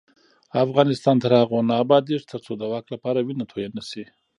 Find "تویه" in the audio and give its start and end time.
3.51-3.69